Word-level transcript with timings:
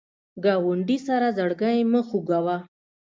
ګاونډي 0.43 0.97
سره 1.07 1.27
زړګی 1.37 1.79
مه 1.91 2.01
خوږوه 2.07 2.57